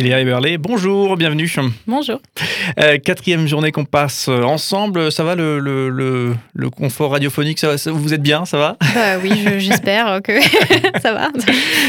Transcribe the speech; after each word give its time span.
Eléa 0.00 0.18
Eberlé, 0.18 0.56
bonjour, 0.56 1.14
bienvenue. 1.18 1.52
Bonjour. 1.86 2.22
Euh, 2.78 2.96
quatrième 2.96 3.46
journée 3.46 3.70
qu'on 3.70 3.84
passe 3.84 4.28
ensemble, 4.28 5.12
ça 5.12 5.24
va 5.24 5.34
le, 5.34 5.58
le, 5.58 6.34
le, 6.54 6.70
confort 6.70 7.10
radiophonique, 7.10 7.58
ça, 7.58 7.76
vous 7.92 8.14
êtes 8.14 8.22
bien, 8.22 8.46
ça 8.46 8.56
va? 8.56 8.78
Bah 8.94 9.18
Oui, 9.22 9.30
j'espère 9.58 10.22
que 10.22 10.40
ça 11.02 11.12
va. 11.12 11.28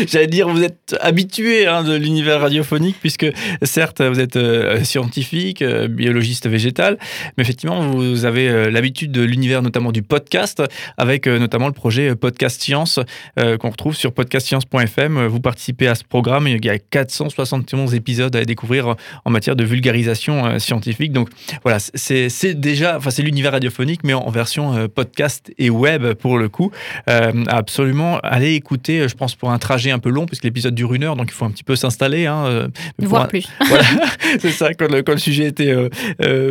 J'allais 0.08 0.28
dire, 0.28 0.50
vous 0.50 0.62
êtes 0.62 0.94
habitué 1.00 1.68
hein, 1.68 1.86
de 1.86 1.96
l'univers 1.96 2.42
radiophonique, 2.42 2.98
puisque 3.00 3.28
certes, 3.62 4.02
vous 4.02 4.20
êtes 4.20 4.36
euh, 4.36 4.84
scientifique, 4.84 5.62
euh, 5.62 5.88
biologiste 5.88 6.50
végétal, 6.50 6.98
mais 7.38 7.44
effectivement, 7.44 7.92
vous 7.92 8.26
avez 8.26 8.70
l'habitude 8.70 9.14
de 9.14 9.22
l'univers 9.22 9.62
notamment 9.62 9.94
du 9.94 10.02
podcast, 10.02 10.62
avec 10.98 11.28
notamment 11.28 11.68
le 11.68 11.74
projet 11.74 12.14
Podcast 12.18 12.62
Science, 12.62 13.00
qu'on 13.38 13.70
retrouve 13.70 13.96
sur 13.96 14.12
podcastscience.fm. 14.12 15.28
Vous 15.28 15.40
participez 15.40 15.88
à 15.88 15.96
ce 15.96 16.04
programme, 16.04 16.50
il 16.50 16.66
y 16.66 16.70
a 16.70 16.78
471 16.78 17.94
épisodes 17.94 18.01
à 18.22 18.46
découvrir 18.46 18.96
en 19.26 19.32
matière 19.32 19.56
de 19.56 19.64
vulgarisation 19.64 20.46
euh, 20.46 20.60
scientifique. 20.60 21.12
Donc 21.12 21.30
voilà, 21.64 21.78
c'est 21.80 22.60
déjà, 22.60 22.98
enfin 22.98 23.10
c'est 23.10 23.24
l'univers 23.24 23.54
radiophonique, 23.54 24.02
mais 24.04 24.14
en, 24.14 24.30
version 24.32 24.76
euh, 24.76 24.88
podcast 24.88 25.52
et 25.58 25.70
web 25.70 26.14
pour 26.14 26.38
le 26.38 26.50
coup. 26.50 26.72
Euh, 27.10 27.32
absolument, 27.48 28.20
allez 28.24 28.54
écouter, 28.54 29.08
je 29.08 29.16
pense 29.16 29.36
pour 29.36 29.52
un 29.52 29.58
trajet 29.58 29.92
un 29.92 30.00
peu 30.00 30.10
long, 30.10 30.26
puisque 30.26 30.44
l'épisode 30.44 30.74
dure 30.74 30.94
une 30.94 31.04
heure, 31.04 31.16
donc 31.16 31.28
il 31.30 31.34
faut 31.34 31.46
un 31.46 31.52
petit 31.52 31.64
peu 31.64 31.76
s'installer. 31.76 32.26
Hein, 32.28 32.70
Voir 33.00 33.28
plus. 33.28 33.48
Voilà, 33.68 33.86
c'est 34.40 34.52
ça, 34.52 34.74
quand 34.74 34.88
le, 34.92 35.18
sujet 35.18 35.48
était 35.48 35.74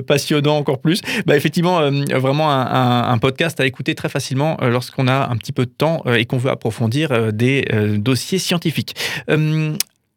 passionnant 0.06 0.56
encore 0.56 0.80
plus. 0.80 1.02
Bah, 1.26 1.37
effectivement, 1.37 1.90
vraiment 2.14 2.51
un, 2.51 3.18
podcast 3.18 3.60
à 3.60 3.66
écouter 3.66 3.95
très 3.95 4.09
facilement 4.09 4.57
lorsqu'on 4.62 5.07
a 5.09 5.29
un 5.30 5.37
petit 5.37 5.52
peu 5.52 5.66
de 5.66 5.70
temps 5.70 6.02
et 6.07 6.24
qu'on 6.24 6.38
veut 6.38 6.51
approfondir 6.51 7.32
des 7.32 7.66
dossiers 7.98 8.38
scientifiques. 8.38 8.95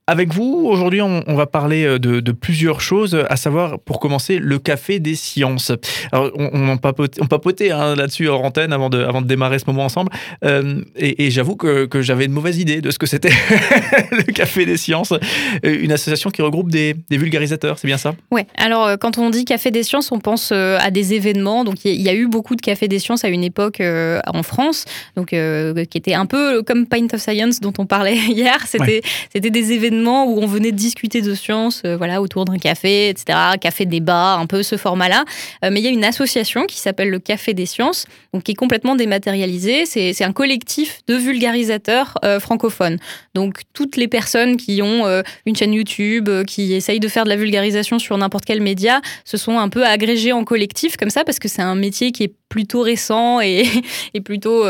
Avec 0.06 0.34
vous, 0.34 0.68
aujourd'hui, 0.68 1.02
on, 1.02 1.22
va 1.34 1.46
parler 1.46 1.86
euh, 1.86 1.98
de, 1.98 2.32
plusieurs 2.34 2.82
choses, 2.82 3.18
à 3.30 3.38
savoir, 3.38 3.80
pour 3.80 4.02
commencer, 4.02 4.38
le 4.38 4.60
café 4.60 5.00
des 5.00 5.16
sciences. 5.16 5.72
Alors, 6.12 6.30
on, 6.36 6.78
on 6.78 6.78
papotait, 6.78 7.72
hein, 7.72 7.96
là-dessus 7.96 8.28
hors 8.28 8.44
antenne 8.44 8.74
avant 8.74 8.90
de, 8.90 9.02
avant 9.02 9.22
de 9.22 9.28
démarrer 9.28 9.60
ce 9.60 9.64
moment 9.68 9.86
ensemble, 9.86 10.12
euh, 10.44 10.82
et, 10.98 11.32
j'avoue 11.32 11.56
que, 11.56 11.88
j'avais 12.02 12.26
une 12.26 12.34
mauvaise 12.34 12.60
idée 12.60 12.82
de 12.82 12.92
ce 12.92 13.00
que 13.00 13.06
c'était 13.06 13.30
le 14.12 14.24
café 14.34 14.66
des 14.66 14.76
sciences, 14.76 15.14
euh, 15.14 15.18
une 15.64 15.94
association 15.94 16.32
qui 16.32 16.42
regroupe 16.42 16.70
des, 16.70 16.98
vulgarisateurs, 17.10 17.80
c'est 17.80 17.88
bien 17.88 17.98
ça? 17.98 18.14
Oui, 18.30 18.42
alors 18.58 18.98
quand 19.00 19.18
on 19.18 19.30
dit 19.30 19.46
café 19.46 19.72
des 19.72 19.84
sciences, 19.84 20.12
on 20.12 20.20
pense 20.20 20.52
à 20.52 20.92
des 20.92 21.14
événements, 21.14 21.64
donc 21.64 21.86
il 21.86 22.02
y, 22.02 22.10
a 22.10 22.14
eu 22.14 22.28
beaucoup 22.28 22.58
de 22.58 22.62
cafés 22.62 22.90
des 22.90 23.00
sciences 23.00 23.24
à 23.24 23.30
une 23.30 23.44
époque 23.46 23.82
en 23.82 24.44
France, 24.44 24.84
donc 25.16 25.30
qui 25.30 25.98
était 25.98 26.14
un 26.14 26.26
peu 26.26 26.62
comme 26.64 26.88
Pint 26.88 27.08
of 27.14 27.22
Science 27.22 27.62
dont 27.62 27.74
on 27.78 27.86
parlait 27.86 28.18
hier, 28.28 28.58
c'était 28.68 29.02
des 29.34 29.72
événements 29.72 29.93
où 30.02 30.40
on 30.42 30.48
venait 30.48 30.72
discuter 30.72 31.22
de 31.22 31.34
science, 31.34 31.82
euh, 31.86 31.98
voilà, 31.98 32.22
autour 32.22 32.46
d'un 32.46 32.58
café, 32.58 33.10
etc. 33.10 33.38
Café 33.60 33.86
débat, 33.86 34.36
un 34.36 34.46
peu 34.46 34.64
ce 34.64 34.78
format-là. 34.78 35.26
Euh, 35.64 35.70
mais 35.72 35.80
il 35.80 35.84
y 35.84 35.88
a 35.88 35.92
une 35.92 36.04
association 36.04 36.66
qui 36.66 36.80
s'appelle 36.80 37.10
le 37.10 37.20
Café 37.20 37.54
des 37.54 37.66
Sciences, 37.66 38.06
donc 38.34 38.44
qui 38.44 38.52
est 38.52 38.56
complètement 38.56 38.96
dématérialisée. 38.96 39.86
C'est 39.86 40.24
un 40.24 40.34
collectif 40.34 41.02
de 41.08 41.16
vulgarisateurs 41.16 42.18
euh, 42.24 42.40
francophones. 42.40 42.98
Donc 43.36 43.62
toutes 43.74 43.98
les 43.98 44.08
personnes 44.08 44.58
qui 44.58 44.82
ont 44.82 45.04
une 45.46 45.56
chaîne 45.56 45.74
YouTube, 45.74 46.30
qui 46.46 46.74
essayent 46.74 47.00
de 47.00 47.08
faire 47.08 47.24
de 47.24 47.30
la 47.30 47.36
vulgarisation 47.36 48.00
sur 48.00 48.18
n'importe 48.18 48.46
quel 48.46 48.62
média, 48.62 49.02
se 49.26 49.38
sont 49.38 49.60
un 49.60 49.70
peu 49.70 49.86
agrégées 49.86 50.32
en 50.32 50.44
collectif 50.44 50.98
comme 50.98 51.10
ça 51.10 51.24
parce 51.24 51.40
que 51.40 51.48
c'est 51.48 51.62
un 51.62 51.76
métier 51.76 52.12
qui 52.12 52.24
est 52.24 52.34
plutôt 52.50 52.82
récent 52.82 53.42
et, 53.42 53.66
et 54.14 54.22
plutôt, 54.22 54.66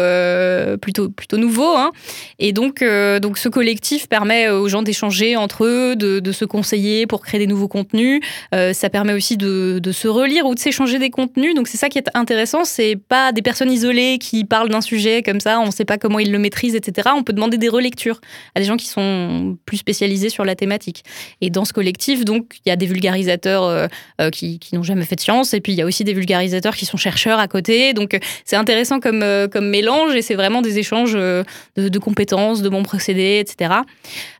plutôt, 0.82 1.10
plutôt 1.10 1.38
nouveau. 1.38 1.76
Hein. 1.76 1.92
Et 2.40 2.52
donc, 2.52 2.84
donc 3.22 3.38
ce 3.38 3.50
collectif 3.50 4.08
permet 4.08 4.50
aux 4.50 4.68
gens 4.68 4.84
d'échanger 4.84 5.13
entre 5.38 5.66
eux, 5.66 5.96
de, 5.96 6.32
se 6.32 6.46
conseiller 6.46 7.06
pour 7.06 7.22
créer 7.22 7.40
des 7.40 7.48
nouveaux 7.48 7.68
contenus. 7.68 8.22
Euh, 8.56 8.74
ça 8.74 8.90
permet 8.90 9.14
aussi 9.14 9.38
de, 9.38 9.80
se 9.92 10.08
relire 10.08 10.46
ou 10.46 10.56
de 10.56 10.60
s'échanger 10.60 10.98
des 10.98 11.12
contenus. 11.12 11.54
Donc 11.54 11.68
c'est 11.68 11.78
ça 11.78 11.90
qui 11.90 12.00
est 12.00 12.10
intéressant. 12.16 12.66
C'est 12.66 12.96
pas 12.96 13.32
des 13.32 13.42
personnes 13.44 13.72
isolées 13.72 14.18
qui 14.20 14.46
parlent 14.46 14.70
d'un 14.70 14.82
sujet 14.82 15.22
comme 15.22 15.40
ça, 15.40 15.60
on 15.60 15.68
ne 15.68 15.72
sait 15.72 15.86
pas 15.86 15.98
comment 15.98 16.20
ils 16.20 16.32
le 16.32 16.40
maîtrisent, 16.40 16.76
etc. 16.76 17.10
On 17.16 17.24
peut 17.24 17.34
demander 17.34 17.58
des 17.58 17.70
relectures 17.70 18.20
à 18.56 18.60
des 18.60 18.66
gens 18.66 18.78
qui 18.78 18.88
sont 18.88 19.58
plus 19.66 19.78
spécialisés 19.78 20.30
sur 20.30 20.44
la 20.44 20.56
thématique. 20.56 21.04
Et 21.42 21.50
dans 21.50 21.66
ce 21.66 21.74
collectif, 21.74 22.26
donc, 22.26 22.56
il 22.66 22.70
y 22.70 22.72
a 22.72 22.76
des 22.76 22.88
vulgarisateurs 22.88 23.64
euh, 23.64 23.88
euh, 24.22 24.30
qui, 24.32 24.60
n'ont 24.74 24.84
jamais 24.84 25.06
fait 25.06 25.16
de 25.16 25.22
science, 25.22 25.54
et 25.54 25.62
puis 25.62 25.74
il 25.74 25.76
y 25.76 25.82
a 25.82 25.86
aussi 25.86 26.04
des 26.04 26.14
vulgarisateurs 26.14 26.76
qui 26.76 26.86
sont 26.86 26.98
chercheurs 26.98 27.40
à 27.40 27.48
côté. 27.48 27.94
Donc 27.94 28.18
c'est 28.46 28.56
intéressant 28.56 29.00
comme, 29.00 29.24
mélange, 29.62 30.16
et 30.16 30.22
c'est 30.22 30.36
vraiment 30.36 30.62
des 30.62 30.80
échanges 30.80 31.14
de, 31.14 31.44
de, 31.76 32.00
compétences, 32.00 32.62
de 32.62 32.70
bons 32.70 32.84
procédés, 32.84 33.40
etc. 33.40 33.76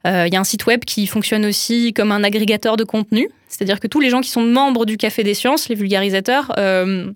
Il 0.06 0.34
y 0.34 0.36
a 0.36 0.40
un 0.40 0.44
site 0.44 0.63
web 0.66 0.86
qui 0.86 1.08
fonctionne 1.08 1.46
aussi 1.46 1.94
comme 1.94 2.12
un 2.12 2.24
agrégateur 2.24 2.78
de 2.78 2.84
contenu. 2.84 3.30
C'est-à-dire 3.48 3.80
que 3.80 3.88
tous 3.88 4.00
les 4.00 4.10
gens 4.10 4.22
qui 4.22 4.30
sont 4.30 4.44
membres 4.44 4.86
du 4.86 4.98
Café 4.98 5.24
des 5.24 5.34
Sciences, 5.34 5.70
les 5.70 5.76
vulgarisateurs, 5.76 6.54
euh, 6.58 7.12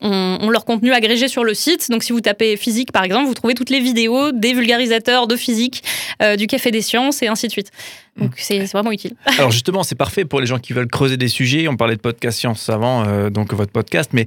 ont, 0.00 0.50
leur 0.50 0.64
contenu 0.64 0.92
agrégé 0.92 1.28
sur 1.28 1.44
le 1.44 1.54
site. 1.54 1.90
Donc, 1.90 2.02
si 2.02 2.12
vous 2.12 2.20
tapez 2.20 2.56
physique, 2.56 2.92
par 2.92 3.04
exemple, 3.04 3.26
vous 3.26 3.34
trouvez 3.34 3.54
toutes 3.54 3.70
les 3.70 3.80
vidéos 3.80 4.32
des 4.32 4.52
vulgarisateurs 4.52 5.26
de 5.26 5.36
physique, 5.36 5.82
euh, 6.22 6.36
du 6.36 6.46
Café 6.46 6.70
des 6.70 6.82
Sciences 6.82 7.22
et 7.22 7.28
ainsi 7.28 7.46
de 7.46 7.52
suite. 7.52 7.70
Donc, 8.18 8.32
c'est 8.36 8.58
vraiment 8.64 8.92
utile. 8.92 9.14
Alors, 9.38 9.50
justement, 9.50 9.82
c'est 9.82 9.94
parfait 9.94 10.24
pour 10.24 10.40
les 10.40 10.46
gens 10.46 10.58
qui 10.58 10.72
veulent 10.72 10.88
creuser 10.88 11.16
des 11.16 11.28
sujets. 11.28 11.66
On 11.68 11.76
parlait 11.76 11.96
de 11.96 12.00
podcast 12.00 12.38
science 12.38 12.68
avant, 12.68 13.04
euh, 13.06 13.30
donc 13.30 13.54
votre 13.54 13.72
podcast. 13.72 14.10
Mais 14.12 14.26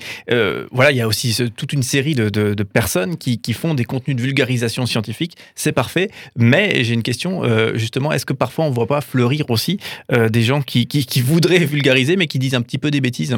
voilà, 0.72 0.92
il 0.92 0.98
y 0.98 1.02
a 1.02 1.08
aussi 1.08 1.36
toute 1.56 1.74
une 1.74 1.84
série 1.84 2.16
de, 2.16 2.64
personnes 2.64 3.18
qui, 3.18 3.54
font 3.54 3.74
des 3.74 3.86
contenus 3.86 4.16
de 4.18 4.22
vulgarisation 4.22 4.86
scientifique. 4.86 5.38
C'est 5.54 5.72
parfait. 5.72 6.10
Mais 6.36 6.84
j'ai 6.84 6.94
une 6.94 7.04
question, 7.04 7.44
justement, 7.76 8.12
est-ce 8.12 8.26
que 8.26 8.34
parfois 8.34 8.66
on 8.66 8.70
ne 8.70 8.76
voit 8.76 8.88
pas 8.88 9.02
fleurir 9.02 9.46
aussi 9.50 9.80
des 10.10 10.42
gens 10.42 10.62
qui, 10.62 10.88
qui 10.88 11.22
voudraient 11.22 11.60
vulgariser, 11.60 12.16
mais 12.16 12.28
qui 12.28 12.40
disent 12.40 12.56
un 12.56 12.62
petit 12.62 12.78
peu 12.78 12.92
des 12.92 13.02
bêtises? 13.02 13.36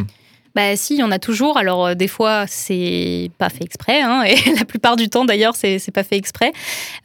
Bah 0.58 0.76
si, 0.76 0.96
il 0.96 1.02
y 1.02 1.04
en 1.04 1.12
a 1.12 1.20
toujours. 1.20 1.56
Alors 1.60 1.86
euh, 1.86 1.94
des 1.94 2.08
fois, 2.08 2.46
c'est 2.48 3.30
pas 3.38 3.50
fait 3.50 3.64
exprès, 3.64 4.02
hein, 4.02 4.24
et 4.28 4.36
la 4.58 4.66
plupart 4.66 4.96
du 4.96 5.08
temps 5.08 5.24
d'ailleurs, 5.24 5.56
c'est 5.56 5.80
pas 5.94 6.04
fait 6.04 6.18
exprès. 6.18 6.52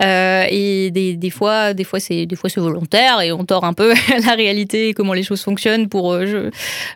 Euh, 0.03 0.47
et 0.49 0.91
des, 0.91 1.17
des, 1.17 1.29
fois, 1.29 1.75
des 1.75 1.85
fois 1.85 2.01
c'est 2.01 2.25
des 2.25 2.35
fois 2.35 2.49
c'est 2.49 2.61
volontaire 2.61 3.21
et 3.21 3.31
on 3.31 3.45
tord 3.45 3.65
un 3.65 3.75
peu 3.75 3.93
la 4.27 4.33
réalité 4.33 4.89
et 4.89 4.95
comment 4.95 5.13
les 5.13 5.23
choses 5.23 5.43
fonctionnent 5.43 5.91
pour 5.91 6.15
euh, 6.15 6.25
je, 6.25 6.51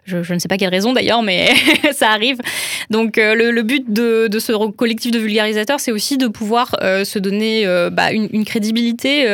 je, 0.06 0.22
je, 0.22 0.32
ne 0.32 0.38
sais 0.38 0.48
pas 0.48 0.56
quelle 0.56 0.70
raison 0.70 0.94
d'ailleurs, 0.94 1.20
mais 1.20 1.50
ça 1.92 2.08
arrive. 2.08 2.38
Donc 2.88 3.18
le, 3.18 3.50
le, 3.50 3.62
but 3.62 3.92
de, 3.92 4.26
de, 4.28 4.38
ce 4.38 4.52
collectif 4.70 5.10
de 5.10 5.18
vulgarisateurs, 5.18 5.78
c'est 5.78 5.92
aussi 5.92 6.16
de 6.16 6.26
pouvoir 6.26 6.74
se 6.80 7.18
donner 7.18 7.66
bah, 7.92 8.12
une, 8.12 8.28
une, 8.32 8.46
crédibilité 8.46 9.26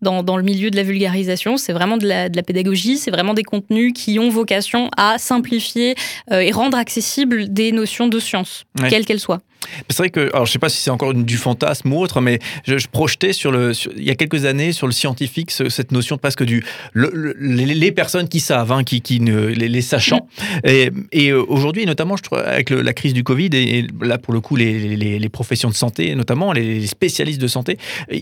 dans, 0.00 0.24
dans, 0.24 0.36
le 0.36 0.42
milieu 0.42 0.70
de 0.70 0.76
la 0.76 0.82
vulgarisation. 0.82 1.56
C'est 1.56 1.72
vraiment 1.72 1.98
de 1.98 2.08
la, 2.08 2.28
de 2.28 2.36
la 2.36 2.42
pédagogie, 2.42 2.96
c'est 2.96 3.12
vraiment 3.12 3.34
des 3.34 3.44
contenus 3.44 3.92
qui 3.94 4.18
ont 4.18 4.30
vocation 4.30 4.90
à 4.96 5.18
simplifier 5.18 5.94
euh, 6.31 6.31
et 6.32 6.52
rendre 6.52 6.78
accessibles 6.78 7.52
des 7.52 7.72
notions 7.72 8.08
de 8.08 8.18
science, 8.18 8.64
quelles 8.88 9.04
qu'elles 9.04 9.20
soient. 9.20 9.40
C'est 9.88 9.98
vrai 9.98 10.10
que, 10.10 10.30
alors 10.32 10.46
je 10.46 10.52
sais 10.52 10.58
pas 10.58 10.68
si 10.68 10.78
c'est 10.78 10.90
encore 10.90 11.14
du 11.14 11.36
fantasme 11.36 11.92
ou 11.92 12.00
autre, 12.00 12.20
mais 12.20 12.38
je, 12.66 12.74
projetais 12.90 13.32
sur 13.32 13.52
le, 13.52 13.72
il 13.96 14.04
y 14.04 14.10
a 14.10 14.14
quelques 14.14 14.44
années 14.44 14.72
sur 14.72 14.86
le 14.86 14.92
scientifique 14.92 15.50
cette 15.50 15.92
notion 15.92 16.16
de 16.16 16.20
presque 16.20 16.42
du 16.42 16.64
les, 16.94 17.92
personnes 17.92 18.28
qui 18.28 18.40
savent, 18.40 18.72
hein, 18.72 18.84
qui, 18.84 19.00
qui 19.00 19.20
ne, 19.20 19.46
les, 19.46 19.82
sachants. 19.82 20.26
Et, 20.64 20.90
et 21.12 21.30
euh, 21.30 21.44
aujourd'hui, 21.46 21.86
notamment, 21.86 22.16
je 22.16 22.22
trouve 22.22 22.38
avec 22.38 22.70
la 22.70 22.92
crise 22.92 23.14
du 23.14 23.24
Covid 23.24 23.50
et, 23.52 23.86
là 24.00 24.18
pour 24.18 24.32
le 24.32 24.40
coup 24.40 24.56
les, 24.56 24.96
les, 24.96 25.28
professions 25.28 25.70
de 25.70 25.74
santé, 25.74 26.14
notamment 26.14 26.52
les 26.52 26.86
spécialistes 26.86 27.40
de 27.40 27.46
santé, 27.46 27.78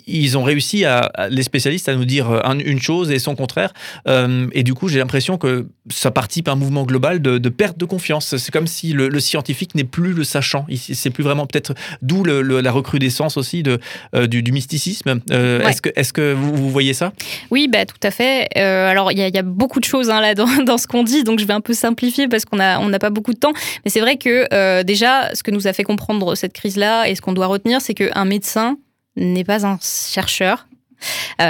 ils 0.06 0.38
ont 0.38 0.44
réussi 0.44 0.84
à, 0.84 1.10
les 1.30 1.42
spécialistes 1.42 1.88
à 1.88 1.96
nous 1.96 2.04
dire 2.04 2.42
une 2.64 2.80
chose 2.80 3.10
et 3.10 3.18
son 3.18 3.34
contraire. 3.34 3.72
Euh, 4.06 4.46
et 4.52 4.62
du 4.62 4.74
coup, 4.74 4.88
j'ai 4.88 4.98
l'impression 4.98 5.38
que 5.38 5.66
ça 5.90 6.10
participe 6.10 6.48
à 6.48 6.52
un 6.52 6.56
mouvement 6.56 6.84
global 6.84 7.20
de, 7.20 7.48
perte 7.48 7.78
de 7.78 7.84
confiance. 7.90 8.36
C'est 8.36 8.50
comme 8.50 8.66
si 8.66 8.92
le, 8.94 9.20
scientifique 9.20 9.74
n'est 9.74 9.84
plus 9.84 10.12
le 10.12 10.24
sachant. 10.24 10.64
C'est 10.76 11.10
plus 11.10 11.24
vraiment 11.24 11.46
peut-être 11.46 11.74
d'où 12.00 12.24
la 12.24 12.72
recrudescence 12.72 13.36
aussi 13.36 13.62
de, 13.62 13.78
euh, 14.14 14.26
du, 14.26 14.52
mysticisme. 14.52 15.20
Euh, 15.30 15.66
est-ce 15.66 15.82
que, 15.82 15.90
est 15.94 16.12
que 16.12 16.32
vous, 16.32 16.70
voyez 16.70 16.94
ça? 16.94 17.12
Oui, 17.50 17.68
bah, 17.68 17.84
tout 17.84 18.00
à 18.02 18.10
fait. 18.10 18.48
Euh, 18.56 18.88
alors, 18.88 19.12
il 19.12 19.18
y, 19.18 19.38
a 19.38 19.42
beaucoup 19.42 19.80
de 19.80 19.84
choses 19.84 20.08
hein, 20.08 20.20
là 20.20 20.34
dans, 20.34 20.46
dans 20.64 20.78
ce 20.78 20.86
qu'on 20.86 21.02
dit, 21.02 21.24
donc 21.24 21.38
je 21.40 21.44
vais 21.44 21.52
un 21.52 21.60
peu 21.60 21.74
simplifier 21.74 22.28
parce 22.28 22.44
qu'on 22.44 22.56
n'a 22.56 22.80
on 22.80 22.90
pas 22.92 23.10
beaucoup 23.10 23.34
de 23.34 23.38
temps. 23.38 23.52
Mais 23.84 23.90
c'est 23.90 24.00
vrai 24.00 24.16
que 24.16 24.82
déjà, 24.82 25.34
ce 25.34 25.42
que 25.42 25.50
nous 25.50 25.66
a 25.66 25.72
fait 25.72 25.84
comprendre 25.84 26.34
cette 26.34 26.52
crise-là 26.52 27.08
et 27.08 27.14
ce 27.14 27.20
qu'on 27.20 27.32
doit 27.32 27.46
retenir, 27.46 27.80
c'est 27.80 27.94
qu'un 27.94 28.24
médecin 28.24 28.76
n'est 29.16 29.44
pas 29.44 29.66
un 29.66 29.78
chercheur, 29.82 30.66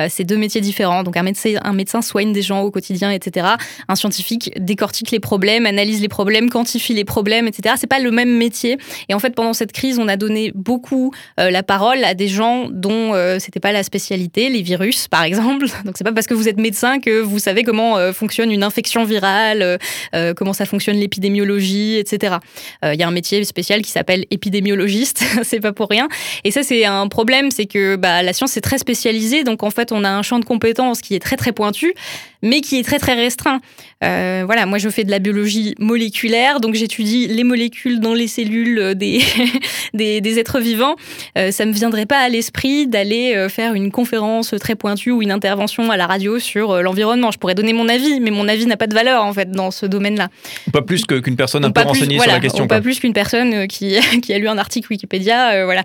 c'est 0.09 0.25
deux 0.25 0.37
métiers 0.37 0.61
différents. 0.61 1.03
Donc 1.03 1.17
un 1.17 1.23
médecin, 1.23 1.55
un 1.63 1.73
médecin 1.73 2.03
soigne 2.03 2.33
des 2.33 2.43
gens 2.43 2.63
au 2.63 2.71
quotidien, 2.71 3.11
etc. 3.11 3.47
Un 3.89 3.95
scientifique 3.97 4.53
décortique 4.59 5.11
les 5.11 5.21
problèmes, 5.21 5.67
analyse 5.67 6.01
les 6.01 6.09
problèmes, 6.09 6.51
quantifie 6.51 6.95
les 6.95 7.05
problèmes, 7.05 7.47
etc. 7.47 7.75
C'est 7.79 7.87
pas 7.87 7.99
le 7.99 8.11
même 8.11 8.37
métier. 8.37 8.79
Et 9.09 9.15
en 9.15 9.19
fait, 9.19 9.35
pendant 9.35 9.53
cette 9.53 9.73
crise, 9.73 9.99
on 9.99 10.09
a 10.09 10.17
donné 10.17 10.53
beaucoup 10.55 11.13
la 11.37 11.63
parole 11.63 12.05
à 12.05 12.15
des 12.15 12.29
gens 12.29 12.69
dont 12.71 13.13
c'était 13.39 13.61
pas 13.61 13.73
la 13.73 13.83
spécialité, 13.83 14.49
les 14.49 14.63
virus, 14.63 15.09
par 15.09 15.25
exemple. 15.25 15.67
Donc 15.85 15.95
c'est 15.97 16.05
pas 16.05 16.13
parce 16.13 16.27
que 16.27 16.35
vous 16.35 16.49
êtes 16.49 16.59
médecin 16.59 17.01
que 17.01 17.21
vous 17.21 17.39
savez 17.39 17.65
comment 17.65 18.13
fonctionne 18.13 18.53
une 18.53 18.63
infection 18.63 19.05
virale, 19.05 19.79
comment 20.37 20.53
ça 20.53 20.67
fonctionne 20.67 20.97
l'épidémiologie, 20.97 21.97
etc. 21.97 22.37
Il 22.83 22.99
y 22.99 23.03
a 23.03 23.09
un 23.09 23.13
métier 23.13 23.45
spécial 23.45 23.83
qui 23.83 23.91
s'appelle 23.91 24.25
épidémiologiste, 24.31 25.23
c'est 25.43 25.61
pas 25.61 25.73
pour 25.73 25.89
rien. 25.89 26.09
Et 26.45 26.51
ça, 26.51 26.63
c'est 26.63 26.85
un 26.85 27.09
problème, 27.09 27.51
c'est 27.51 27.67
que 27.67 27.97
bah, 27.97 28.23
la 28.23 28.33
science 28.33 28.57
est 28.57 28.61
très 28.61 28.79
spécialisée, 28.79 29.45
donc 29.45 29.63
en 29.63 29.71
fait, 29.71 29.80
on 29.93 30.05
a 30.05 30.11
un 30.11 30.23
champ 30.23 30.39
de 30.39 30.45
compétences 30.45 31.01
qui 31.01 31.15
est 31.15 31.21
très 31.21 31.37
très 31.37 31.53
pointu, 31.53 31.95
mais 32.43 32.61
qui 32.61 32.79
est 32.79 32.83
très 32.83 32.99
très 32.99 33.15
restreint. 33.15 33.61
Euh, 34.03 34.45
voilà, 34.47 34.65
moi 34.65 34.79
je 34.79 34.89
fais 34.89 35.05
de 35.05 35.11
la 35.11 35.19
biologie 35.19 35.75
moléculaire, 35.79 36.61
donc 36.61 36.75
j'étudie 36.75 37.27
les 37.27 37.45
molécules 37.45 38.01
dans 38.01 38.15
les 38.15 38.29
cellules 38.29 38.95
des, 38.95 39.21
des, 39.93 40.39
êtres 40.39 40.59
vivants. 40.59 40.97
Euh, 41.37 41.51
ça 41.51 41.67
me 41.67 41.73
viendrait 41.73 42.07
pas 42.07 42.19
à 42.19 42.29
l'esprit 42.29 42.87
d'aller 42.87 43.35
euh, 43.37 43.49
faire 43.49 43.75
une 43.75 43.91
conférence 43.91 44.55
très 44.59 44.75
pointue 44.75 45.11
ou 45.11 45.23
une 45.23 45.31
intervention 45.31 45.91
à 45.91 45.97
la 45.97 46.07
radio 46.07 46.39
sur 46.39 46.83
l'environnement. 46.83 47.31
Je 47.31 47.39
pourrais 47.39 47.55
donner 47.55 47.73
mon 47.73 47.89
avis, 47.89 48.21
mais 48.21 48.31
mon 48.31 48.49
avis 48.49 48.67
n'a 48.67 48.79
pas 48.79 48.87
de 48.87 48.95
valeur 48.95 49.25
en 49.25 49.33
fait 49.35 49.51
dans 49.51 49.71
ce 49.71 49.85
domaine-là. 49.85 50.29
Pas 50.73 50.83
plus 50.83 51.05
qu'une 51.05 51.37
personne 51.37 51.65
un 51.65 51.71
peu 51.71 51.83
renseignée 51.83 52.19
sur 52.19 52.31
la 52.31 52.41
question. 52.41 52.67
Pas 52.67 52.81
plus 52.81 53.01
qu'une 53.01 53.13
personne 53.13 53.67
qui, 53.67 53.97
qui, 54.23 54.33
a 54.33 54.39
lu 54.39 54.49
un 54.49 54.59
article 54.59 54.89
Wikipédia, 54.91 55.65
voilà. 55.65 55.83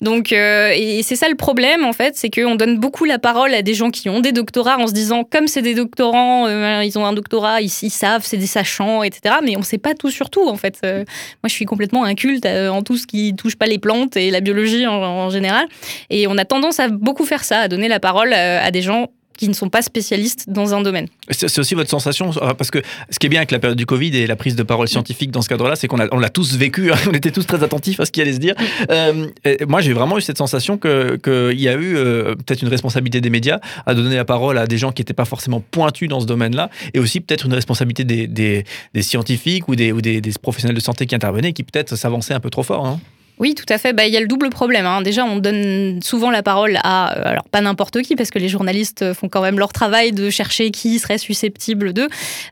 Donc, 0.00 0.30
et 0.32 1.00
c'est 1.02 1.16
ça 1.16 1.28
le 1.28 1.34
problème 1.34 1.84
en 1.84 1.92
fait, 1.92 2.16
c'est 2.16 2.30
qu'on 2.30 2.54
donne 2.54 2.78
beaucoup 2.78 3.04
la 3.04 3.18
parole 3.18 3.27
à 3.36 3.62
des 3.62 3.74
gens 3.74 3.90
qui 3.90 4.08
ont 4.08 4.20
des 4.20 4.32
doctorats 4.32 4.78
en 4.78 4.86
se 4.86 4.92
disant 4.92 5.24
comme 5.24 5.48
c'est 5.48 5.62
des 5.62 5.74
doctorants, 5.74 6.48
ils 6.82 6.98
ont 6.98 7.06
un 7.06 7.12
doctorat 7.12 7.58
ils, 7.60 7.90
savent, 7.90 8.24
c'est 8.24 8.36
des 8.36 8.46
sachants, 8.46 9.02
etc. 9.02 9.36
Mais 9.42 9.56
on 9.56 9.60
ne 9.60 9.64
sait 9.64 9.78
pas 9.78 9.94
tout 9.94 10.10
sur 10.10 10.30
tout, 10.30 10.48
en 10.48 10.56
fait. 10.56 10.78
Euh, 10.84 10.98
moi, 10.98 11.48
je 11.48 11.52
suis 11.52 11.64
complètement 11.64 12.04
inculte 12.04 12.46
euh, 12.46 12.68
en 12.68 12.82
tout 12.82 12.96
ce 12.96 13.06
qui 13.06 13.34
touche 13.34 13.56
pas 13.56 13.66
les 13.66 13.78
plantes 13.78 14.16
et 14.16 14.30
la 14.30 14.40
biologie 14.40 14.86
en, 14.86 15.30
général. 15.30 15.66
Et 16.10 16.26
on 16.26 16.38
a 16.38 16.44
tendance 16.44 16.80
à 16.80 16.88
beaucoup 16.88 17.24
faire 17.24 17.44
ça, 17.44 17.60
à 17.60 17.68
donner 17.68 17.88
la 17.88 18.00
parole 18.00 18.32
euh, 18.32 18.64
à 18.64 18.70
des 18.70 18.82
gens 18.82 19.08
qui 19.38 19.48
ne 19.48 19.54
sont 19.54 19.70
pas 19.70 19.82
spécialistes 19.82 20.46
dans 20.48 20.74
un 20.74 20.82
domaine. 20.82 21.06
C'est 21.30 21.58
aussi 21.58 21.74
votre 21.74 21.88
sensation, 21.88 22.30
euh, 22.42 22.54
parce 22.54 22.70
que 22.70 22.82
ce 23.08 23.18
qui 23.18 23.26
est 23.26 23.30
bien 23.30 23.38
avec 23.38 23.52
la 23.52 23.60
période 23.60 23.78
du 23.78 23.86
Covid 23.86 24.14
et 24.16 24.26
la 24.26 24.34
prise 24.34 24.56
de 24.56 24.64
parole 24.64 24.88
scientifique 24.88 25.30
dans 25.30 25.42
ce 25.42 25.48
cadre-là, 25.48 25.76
c'est 25.76 25.86
qu'on 25.86 25.96
l'a 25.96 26.28
tous 26.28 26.56
vécu, 26.56 26.92
hein, 26.92 26.96
on 27.08 27.12
était 27.12 27.30
tous 27.30 27.46
très 27.46 27.62
attentifs 27.62 28.00
à 28.00 28.04
ce 28.04 28.10
qui 28.10 28.20
allait 28.20 28.32
se 28.32 28.38
dire. 28.38 28.54
Euh, 28.90 29.28
moi, 29.68 29.80
j'ai 29.80 29.92
vraiment 29.92 30.18
eu 30.18 30.20
cette 30.20 30.38
sensation 30.38 30.76
qu'il 30.76 31.60
y 31.60 31.68
a 31.68 31.74
eu 31.74 31.96
euh, 31.96 32.34
peut-être 32.34 32.62
une 32.62 32.68
responsabilité 32.68 33.20
des 33.20 33.30
médias 33.30 33.60
à 33.86 33.94
donner 33.94 34.16
la 34.16 34.24
parole 34.24 34.58
à 34.58 34.66
des 34.66 34.76
gens 34.76 34.90
qui 34.90 35.02
n'étaient 35.02 35.14
pas 35.14 35.24
forcément 35.24 35.60
pointus 35.60 36.08
dans 36.08 36.20
ce 36.20 36.26
domaine-là, 36.26 36.68
et 36.92 36.98
aussi 36.98 37.20
peut-être 37.20 37.46
une 37.46 37.54
responsabilité 37.54 38.02
des, 38.02 38.26
des, 38.26 39.02
scientifiques 39.02 39.68
ou, 39.68 39.76
des, 39.76 39.92
ou 39.92 40.00
des, 40.00 40.20
professionnels 40.42 40.76
de 40.76 40.80
santé 40.80 41.06
qui 41.06 41.14
intervenaient, 41.14 41.52
qui 41.52 41.62
peut-être 41.62 41.94
s'avançaient 41.94 42.34
un 42.34 42.40
peu 42.40 42.50
trop 42.50 42.64
fort. 42.64 42.86
Hein. 42.86 42.98
Oui, 43.38 43.54
tout 43.54 43.66
à 43.68 43.78
fait. 43.78 43.92
Bah, 43.92 44.06
il 44.06 44.12
y 44.12 44.16
a 44.16 44.20
le 44.20 44.26
double 44.26 44.50
problème. 44.50 44.86
Hein. 44.86 45.02
Déjà, 45.02 45.24
on 45.24 45.36
donne 45.36 46.00
souvent 46.02 46.30
la 46.30 46.42
parole 46.42 46.78
à, 46.82 47.16
euh, 47.16 47.22
alors 47.24 47.44
pas 47.44 47.60
n'importe 47.60 48.02
qui, 48.02 48.16
parce 48.16 48.30
que 48.30 48.38
les 48.38 48.48
journalistes 48.48 49.12
font 49.12 49.28
quand 49.28 49.42
même 49.42 49.58
leur 49.58 49.72
travail 49.72 50.12
de 50.12 50.30
chercher 50.30 50.70
qui 50.70 50.98
serait 50.98 51.18
susceptible 51.18 51.92
d'eux. 51.92 52.08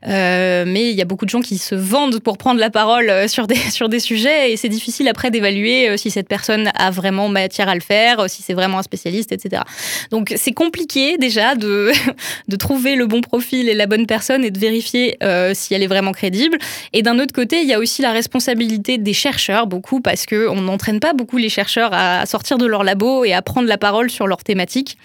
Euh, 0.07 0.63
mais 0.65 0.89
il 0.89 0.95
y 0.95 1.01
a 1.01 1.05
beaucoup 1.05 1.25
de 1.25 1.29
gens 1.29 1.41
qui 1.41 1.57
se 1.57 1.75
vendent 1.75 2.19
pour 2.19 2.37
prendre 2.37 2.59
la 2.59 2.69
parole 2.69 3.09
euh, 3.09 3.27
sur 3.27 3.47
des, 3.47 3.55
sur 3.71 3.89
des 3.89 3.99
sujets, 3.99 4.51
et 4.51 4.57
c'est 4.57 4.69
difficile 4.69 5.07
après 5.07 5.31
d'évaluer 5.31 5.97
si 5.97 6.11
cette 6.11 6.27
personne 6.27 6.71
a 6.75 6.91
vraiment 6.91 7.29
matière 7.29 7.69
à 7.69 7.75
le 7.75 7.81
faire, 7.81 8.29
si 8.29 8.41
c'est 8.41 8.53
vraiment 8.53 8.79
un 8.79 8.83
spécialiste, 8.83 9.31
etc. 9.31 9.63
Donc 10.11 10.33
c'est 10.35 10.53
compliqué 10.53 11.17
déjà 11.17 11.55
de, 11.55 11.91
de 12.47 12.55
trouver 12.55 12.95
le 12.95 13.07
bon 13.07 13.21
profil 13.21 13.69
et 13.69 13.73
la 13.73 13.87
bonne 13.87 14.05
personne 14.05 14.43
et 14.43 14.51
de 14.51 14.59
vérifier 14.59 15.17
si 15.53 15.73
elle 15.73 15.83
est 15.83 15.87
vraiment 15.87 16.11
crédible. 16.11 16.57
Et 16.93 17.01
d'un 17.01 17.19
autre 17.19 17.33
côté, 17.33 17.61
il 17.61 17.67
y 17.67 17.73
a 17.73 17.79
aussi 17.79 18.01
la 18.01 18.11
responsabilité 18.11 18.97
des 18.97 19.13
chercheurs, 19.13 19.67
beaucoup, 19.67 20.01
parce 20.01 20.25
qu'on 20.25 20.67
en 20.67 20.76
n'entraînent 20.77 20.99
pas 20.99 21.13
beaucoup 21.13 21.37
les 21.37 21.49
chercheurs 21.49 21.89
à 21.91 22.25
sortir 22.27 22.59
de 22.59 22.67
leur 22.67 22.83
labo 22.83 23.25
et 23.25 23.33
à 23.33 23.41
prendre 23.41 23.67
la 23.67 23.79
parole 23.79 24.11
sur 24.11 24.27
leur 24.27 24.43
thématique. 24.43 24.97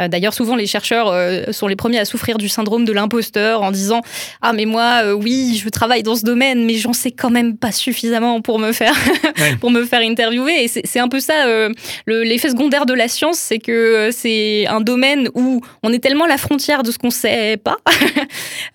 Euh, 0.00 0.08
d'ailleurs, 0.08 0.34
souvent, 0.34 0.56
les 0.56 0.66
chercheurs 0.66 1.06
euh, 1.08 1.52
sont 1.52 1.68
les 1.68 1.76
premiers 1.76 2.00
à 2.00 2.04
souffrir 2.04 2.36
du 2.36 2.48
syndrome 2.48 2.84
de 2.84 2.92
l'imposteur 2.92 3.62
en 3.62 3.70
disant 3.70 4.02
Ah, 4.42 4.52
mais 4.52 4.64
moi, 4.64 5.02
euh, 5.04 5.12
oui, 5.12 5.60
je 5.62 5.68
travaille 5.68 6.02
dans 6.02 6.16
ce 6.16 6.24
domaine, 6.24 6.64
mais 6.64 6.74
j'en 6.74 6.92
sais 6.92 7.12
quand 7.12 7.30
même 7.30 7.56
pas 7.56 7.70
suffisamment 7.70 8.40
pour 8.40 8.58
me 8.58 8.72
faire, 8.72 8.94
pour 9.60 9.70
me 9.70 9.84
faire 9.84 10.00
interviewer. 10.00 10.64
Et 10.64 10.68
c'est 10.68 10.98
un 10.98 11.08
peu 11.08 11.20
ça, 11.20 11.46
l'effet 12.06 12.48
secondaire 12.48 12.86
de 12.86 12.94
la 12.94 13.06
science, 13.06 13.38
c'est 13.38 13.60
que 13.60 14.10
c'est 14.12 14.66
un 14.66 14.80
domaine 14.80 15.28
où 15.34 15.60
on 15.84 15.92
est 15.92 16.00
tellement 16.00 16.24
à 16.24 16.28
la 16.28 16.38
frontière 16.38 16.82
de 16.82 16.90
ce 16.90 16.98
qu'on 16.98 17.10
sait 17.10 17.56
pas. 17.56 17.76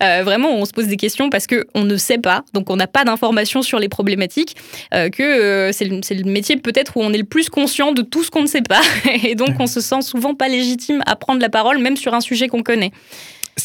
vraiment, 0.00 0.54
on 0.54 0.64
se 0.64 0.72
pose 0.72 0.86
des 0.86 0.96
questions 0.96 1.28
parce 1.28 1.46
qu'on 1.46 1.84
ne 1.84 1.96
sait 1.96 2.18
pas, 2.18 2.44
donc 2.54 2.70
on 2.70 2.76
n'a 2.76 2.86
pas 2.86 3.04
d'informations 3.04 3.60
sur 3.60 3.78
les 3.78 3.88
problématiques, 3.88 4.56
que 4.90 5.70
c'est 5.72 5.84
le, 5.84 6.00
le 6.10 6.30
métier 6.30 6.45
peut-être 6.54 6.96
où 6.96 7.00
on 7.02 7.12
est 7.12 7.18
le 7.18 7.24
plus 7.24 7.48
conscient 7.48 7.90
de 7.90 8.02
tout 8.02 8.22
ce 8.22 8.30
qu'on 8.30 8.42
ne 8.42 8.46
sait 8.46 8.62
pas. 8.62 8.82
Et 9.24 9.34
donc, 9.34 9.56
on 9.58 9.66
se 9.66 9.80
sent 9.80 10.02
souvent 10.02 10.34
pas 10.34 10.48
légitime 10.48 11.02
à 11.06 11.16
prendre 11.16 11.40
la 11.40 11.48
parole, 11.48 11.78
même 11.78 11.96
sur 11.96 12.14
un 12.14 12.20
sujet 12.20 12.46
qu'on 12.46 12.62
connaît. 12.62 12.92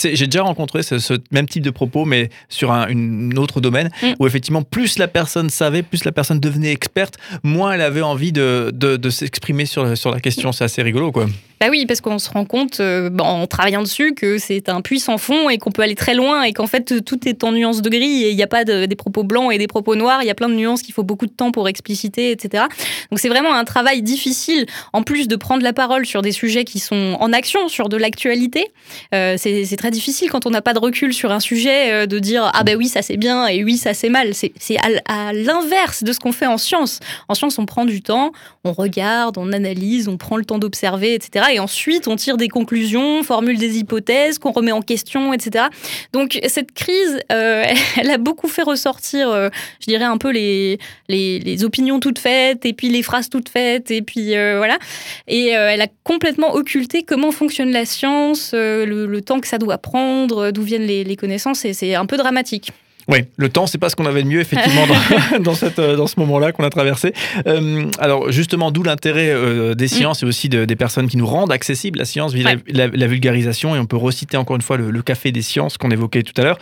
J'ai 0.01 0.25
déjà 0.25 0.43
rencontré 0.43 0.83
ce, 0.83 1.19
même 1.31 1.47
type 1.47 1.63
de 1.63 1.69
propos, 1.69 2.05
mais 2.05 2.29
sur 2.47 2.71
un 2.71 3.31
autre 3.35 3.59
domaine, 3.59 3.89
mm. 4.01 4.13
où 4.19 4.25
effectivement, 4.25 4.63
plus 4.63 4.97
la 4.97 5.09
personne 5.09 5.49
savait, 5.49 5.83
plus 5.83 6.05
la 6.05 6.13
personne 6.13 6.39
devenait 6.39 6.71
experte, 6.71 7.17
moins 7.43 7.73
elle 7.73 7.81
avait 7.81 8.01
envie 8.01 8.31
de, 8.31 8.71
de, 8.73 9.09
s'exprimer 9.09 9.65
sur, 9.65 9.97
sur 9.97 10.11
la 10.11 10.21
question. 10.21 10.53
C'est 10.53 10.63
assez 10.63 10.81
rigolo, 10.81 11.11
quoi. 11.11 11.27
Bah 11.61 11.67
oui, 11.69 11.85
parce 11.85 12.01
qu'on 12.01 12.17
se 12.17 12.27
rend 12.27 12.43
compte, 12.43 12.79
euh, 12.79 13.15
en 13.19 13.45
travaillant 13.45 13.83
dessus, 13.83 14.15
que 14.15 14.39
c'est 14.39 14.67
un 14.67 14.81
puissant 14.81 15.19
fond 15.19 15.47
et 15.47 15.59
qu'on 15.59 15.69
peut 15.69 15.83
aller 15.83 15.93
très 15.93 16.15
loin 16.15 16.41
et 16.41 16.53
qu'en 16.53 16.65
fait, 16.65 17.05
tout 17.05 17.27
est 17.27 17.43
en 17.43 17.51
nuances 17.51 17.83
de 17.83 17.89
gris 17.91 18.23
et 18.23 18.31
il 18.31 18.35
n'y 18.35 18.41
a 18.41 18.47
pas 18.47 18.63
des 18.63 18.95
propos 18.95 19.23
blancs 19.23 19.53
et 19.53 19.59
des 19.59 19.67
propos 19.67 19.95
noirs. 19.95 20.23
Il 20.23 20.25
y 20.25 20.31
a 20.31 20.33
plein 20.33 20.49
de 20.49 20.55
nuances 20.55 20.81
qu'il 20.81 20.95
faut 20.95 21.03
beaucoup 21.03 21.27
de 21.27 21.31
temps 21.31 21.51
pour 21.51 21.69
expliciter, 21.69 22.31
etc. 22.31 22.63
Donc 23.11 23.19
c'est 23.19 23.29
vraiment 23.29 23.53
un 23.53 23.63
travail 23.63 24.01
difficile, 24.01 24.65
en 24.91 25.03
plus 25.03 25.27
de 25.27 25.35
prendre 25.35 25.61
la 25.61 25.71
parole 25.71 26.07
sur 26.07 26.23
des 26.23 26.31
sujets 26.31 26.63
qui 26.63 26.79
sont 26.79 27.15
en 27.19 27.31
action, 27.31 27.67
sur 27.67 27.89
de 27.89 27.97
l'actualité. 27.97 28.71
Euh, 29.13 29.35
c'est 29.37 29.77
très 29.77 29.91
difficile 29.91 30.31
quand 30.31 30.47
on 30.47 30.49
n'a 30.49 30.63
pas 30.63 30.73
de 30.73 30.79
recul 30.79 31.13
sur 31.13 31.31
un 31.31 31.39
sujet 31.39 31.91
euh, 31.91 32.05
de 32.07 32.17
dire 32.17 32.49
ah 32.55 32.63
ben 32.63 32.75
oui, 32.75 32.87
ça 32.87 33.03
c'est 33.03 33.17
bien 33.17 33.45
et 33.45 33.63
oui, 33.63 33.77
ça 33.77 33.93
c'est 33.93 34.09
mal. 34.09 34.31
C'est 34.33 34.77
à 35.05 35.31
l'inverse 35.31 36.03
de 36.03 36.11
ce 36.11 36.19
qu'on 36.19 36.31
fait 36.31 36.47
en 36.47 36.57
science. 36.57 37.01
En 37.27 37.35
science, 37.35 37.59
on 37.59 37.67
prend 37.67 37.85
du 37.85 38.01
temps, 38.01 38.31
on 38.63 38.73
regarde, 38.73 39.37
on 39.37 39.53
analyse, 39.53 40.07
on 40.07 40.17
prend 40.17 40.37
le 40.37 40.43
temps 40.45 40.57
d'observer, 40.57 41.13
etc 41.13 41.50
et 41.51 41.59
ensuite 41.59 42.07
on 42.07 42.15
tire 42.15 42.37
des 42.37 42.47
conclusions, 42.47 43.23
formule 43.23 43.57
des 43.57 43.77
hypothèses 43.77 44.39
qu'on 44.39 44.51
remet 44.51 44.71
en 44.71 44.81
question, 44.81 45.33
etc. 45.33 45.65
Donc 46.13 46.39
cette 46.47 46.71
crise, 46.71 47.19
euh, 47.31 47.63
elle 47.97 48.09
a 48.09 48.17
beaucoup 48.17 48.47
fait 48.47 48.63
ressortir, 48.63 49.29
euh, 49.29 49.49
je 49.79 49.87
dirais 49.87 50.05
un 50.05 50.17
peu 50.17 50.31
les, 50.31 50.79
les, 51.07 51.63
opinions 51.63 51.99
toutes 51.99 52.19
faites 52.19 52.65
et 52.65 52.73
puis 52.73 52.89
les 52.89 53.03
phrases 53.03 53.29
toutes 53.29 53.49
faites 53.49 53.91
et 53.91 54.01
puis 54.01 54.35
euh, 54.35 54.57
voilà. 54.57 54.79
Et 55.27 55.47
elle 55.49 55.81
a 55.81 55.87
complètement 56.03 56.53
occulté 56.53 57.03
comment 57.03 57.31
fonctionne 57.31 57.71
la 57.71 57.85
science, 57.85 58.53
le, 58.53 59.19
temps 59.21 59.39
que 59.39 59.47
ça 59.47 59.57
doit 59.57 59.77
prendre, 59.77 60.51
d'où 60.51 60.63
viennent 60.63 60.85
les 60.85 61.15
connaissances 61.15 61.65
et 61.65 61.73
c'est 61.73 61.93
un 61.95 62.05
peu 62.05 62.17
dramatique. 62.17 62.71
Oui, 63.07 63.19
le 63.37 63.49
temps, 63.49 63.67
c'est 63.67 63.77
pas 63.77 63.89
ce 63.89 63.95
qu'on 63.95 64.05
avait 64.05 64.23
de 64.23 64.27
mieux, 64.27 64.39
effectivement, 64.39 64.85
dans, 65.39 65.55
cette, 65.55 65.79
euh, 65.79 65.95
dans 65.95 66.07
ce 66.07 66.19
moment-là 66.19 66.51
qu'on 66.51 66.63
a 66.63 66.69
traversé. 66.69 67.13
Euh, 67.47 67.85
alors, 67.99 68.31
justement, 68.31 68.71
d'où 68.71 68.83
l'intérêt 68.83 69.29
euh, 69.29 69.73
des 69.73 69.85
mm. 69.85 69.89
sciences 69.89 70.23
et 70.23 70.25
aussi 70.25 70.49
des 70.49 70.75
personnes 70.75 71.07
qui 71.07 71.17
nous 71.17 71.25
rendent 71.25 71.51
accessible 71.51 71.99
la 71.99 72.05
science 72.05 72.33
via 72.33 72.55
la, 72.67 73.07
vulgarisation. 73.07 73.75
Et 73.75 73.79
on 73.79 73.85
peut 73.85 73.97
reciter 73.97 74.37
encore 74.37 74.55
une 74.55 74.61
fois 74.61 74.77
le, 74.77 75.01
café 75.01 75.31
des 75.31 75.41
sciences 75.41 75.77
qu'on 75.77 75.89
évoquait 75.89 76.23
tout 76.23 76.39
à 76.39 76.43
l'heure. 76.43 76.59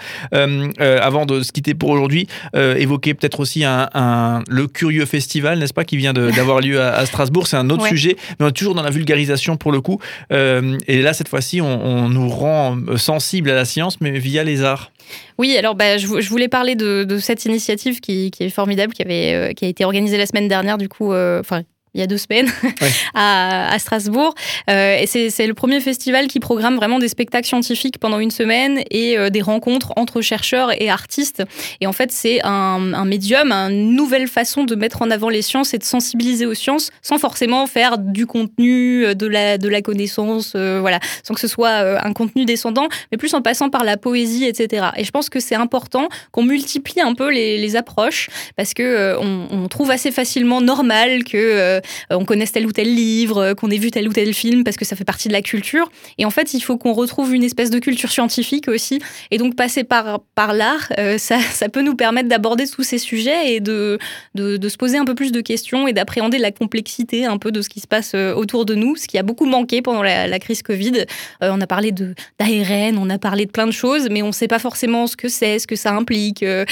avant 0.79 1.25
de 1.25 1.41
se 1.41 1.51
quitter 1.51 1.73
pour 1.73 1.89
aujourd'hui, 1.89 2.27
évoquer 2.53 3.13
peut-être 3.13 3.39
aussi 3.39 3.63
un, 3.65 4.43
le 4.47 4.67
Curieux 4.67 5.05
Festival, 5.05 5.59
n'est-ce 5.59 5.73
pas, 5.73 5.83
qui 5.83 5.97
vient 5.97 6.13
d'avoir 6.13 6.61
lieu 6.61 6.81
à, 6.81 7.05
Strasbourg. 7.05 7.47
C'est 7.47 7.57
un 7.57 7.69
autre 7.69 7.87
sujet, 7.87 8.15
mais 8.39 8.45
on 8.45 8.49
est 8.49 8.53
toujours 8.53 8.75
dans 8.75 8.83
la 8.83 8.91
vulgarisation 8.91 9.57
pour 9.57 9.71
le 9.71 9.81
coup. 9.81 9.99
et 10.31 11.01
là, 11.01 11.13
cette 11.13 11.27
fois-ci, 11.27 11.61
on, 11.61 11.85
on 11.85 12.09
nous 12.09 12.29
rend 12.29 12.77
sensibles 12.95 13.49
à 13.49 13.55
la 13.55 13.65
science, 13.65 13.99
mais 14.01 14.17
via 14.17 14.43
les 14.43 14.63
arts. 14.63 14.91
Oui, 15.37 15.55
alors 15.57 15.75
bah, 15.75 15.97
je, 15.97 16.28
voulais 16.29 16.47
parler 16.47 16.75
de, 16.75 17.17
cette 17.19 17.45
initiative 17.45 17.99
qui, 17.99 18.31
est 18.39 18.49
formidable, 18.49 18.93
euh, 18.99 19.53
qui 19.53 19.65
a 19.65 19.67
été 19.67 19.85
organisée 19.85 20.17
la 20.17 20.25
semaine 20.25 20.47
dernière, 20.47 20.77
du 20.77 20.89
coup, 20.89 21.11
euh, 21.11 21.39
enfin, 21.39 21.63
il 21.93 21.99
y 21.99 22.03
a 22.03 22.07
deux 22.07 22.17
semaines 22.17 22.49
à, 23.13 23.77
Strasbourg. 23.79 24.35
Euh, 24.69 24.97
et 24.99 25.07
c'est 25.07 25.47
le 25.47 25.53
premier 25.53 25.79
festival 25.79 26.27
qui 26.27 26.39
programme 26.39 26.75
vraiment 26.75 26.99
des 26.99 27.07
spectacles 27.07 27.47
scientifiques 27.47 27.97
pendant 27.97 28.19
une 28.19 28.31
semaine 28.31 28.81
et 28.91 29.17
euh, 29.17 29.29
des 29.29 29.41
rencontres 29.41 29.93
entre 29.95 30.21
chercheurs 30.21 30.71
et 30.79 30.89
artistes. 30.89 31.43
Et 31.81 31.87
en 31.87 31.93
fait, 31.93 32.11
c'est 32.11 32.39
un, 32.43 32.93
un, 32.93 33.05
médium, 33.05 33.51
une 33.51 33.95
nouvelle 33.95 34.27
façon 34.27 34.65
de 34.65 34.75
mettre 34.75 35.01
en 35.01 35.09
avant 35.09 35.29
les 35.29 35.41
sciences 35.41 35.73
et 35.73 35.77
de 35.77 35.83
sensibiliser 35.83 36.45
aux 36.45 36.53
sciences 36.53 36.91
sans 37.01 37.17
forcément 37.17 37.65
faire 37.67 37.97
du 37.97 38.25
contenu, 38.25 39.05
euh, 39.05 39.13
de 39.13 39.25
la, 39.25 39.57
de 39.57 39.69
la 39.69 39.81
connaissance, 39.81 40.55
voilà, 40.55 40.99
sans 41.23 41.33
que 41.33 41.39
ce 41.39 41.47
soit 41.47 41.69
un 42.03 42.13
contenu 42.13 42.45
descendant, 42.45 42.87
mais 43.11 43.17
plus 43.17 43.33
en 43.33 43.41
passant 43.41 43.69
par 43.69 43.83
la 43.83 43.97
poésie, 43.97 44.45
etc. 44.45 44.87
Et 44.97 45.03
je 45.03 45.11
pense 45.11 45.29
que 45.29 45.39
c'est 45.39 45.55
important 45.55 46.07
qu'on 46.31 46.43
multiplie 46.43 47.01
un 47.01 47.13
peu 47.13 47.31
les, 47.31 47.57
les, 47.57 47.75
approches 47.75 48.29
parce 48.57 48.73
que 48.73 49.17
on, 49.19 49.47
on, 49.51 49.67
trouve 49.67 49.91
assez 49.91 50.11
facilement 50.11 50.59
normal 50.59 51.23
que 51.23 51.78
on 52.09 52.25
connaisse 52.25 52.51
tel 52.51 52.65
ou 52.65 52.71
tel 52.71 52.93
livre, 52.93 53.53
qu'on 53.53 53.69
ait 53.69 53.77
vu 53.77 53.91
tel 53.91 54.07
ou 54.07 54.13
tel 54.13 54.33
film, 54.33 54.63
parce 54.63 54.77
que 54.77 54.85
ça 54.85 54.95
fait 54.95 55.03
partie 55.03 55.27
de 55.27 55.33
la 55.33 55.41
culture. 55.41 55.91
Et 56.17 56.25
en 56.25 56.29
fait, 56.29 56.53
il 56.53 56.61
faut 56.61 56.77
qu'on 56.77 56.93
retrouve 56.93 57.33
une 57.33 57.43
espèce 57.43 57.69
de 57.69 57.79
culture 57.79 58.11
scientifique 58.11 58.67
aussi. 58.67 58.99
Et 59.31 59.37
donc, 59.37 59.55
passer 59.55 59.83
par, 59.83 60.21
par 60.35 60.53
l'art, 60.53 60.91
ça, 61.17 61.39
ça 61.51 61.69
peut 61.69 61.81
nous 61.81 61.95
permettre 61.95 62.29
d'aborder 62.29 62.67
tous 62.67 62.83
ces 62.83 62.97
sujets 62.97 63.53
et 63.53 63.59
de, 63.59 63.97
de, 64.35 64.69
se 64.69 64.77
poser 64.77 64.97
un 64.97 65.05
peu 65.05 65.15
plus 65.15 65.31
de 65.31 65.41
questions 65.41 65.87
et 65.87 65.93
d'appréhender 65.93 66.37
la 66.37 66.51
complexité 66.51 67.25
un 67.25 67.37
peu 67.37 67.51
de 67.51 67.61
ce 67.61 67.69
qui 67.69 67.79
se 67.79 67.87
passe 67.87 68.13
autour 68.13 68.65
de 68.65 68.75
nous, 68.75 68.95
ce 68.95 69.07
qui 69.07 69.17
a 69.17 69.23
beaucoup 69.23 69.45
manqué 69.45 69.81
pendant 69.81 70.03
la, 70.03 70.39
crise 70.39 70.61
Covid. 70.61 71.05
on 71.41 71.59
a 71.59 71.67
parlé 71.67 71.91
d'ARN, 71.91 72.97
on 72.97 73.09
a 73.09 73.17
parlé 73.17 73.45
de 73.45 73.51
plein 73.51 73.67
de 73.67 73.71
choses, 73.71 74.07
mais 74.09 74.21
on 74.21 74.27
ne 74.27 74.31
sait 74.31 74.47
pas 74.47 74.59
forcément 74.59 75.07
ce 75.07 75.15
que 75.15 75.27
c'est, 75.27 75.59
ce 75.59 75.67
que 75.67 75.75
ça 75.75 75.93
implique, 75.93 76.43
euh, 76.43 76.65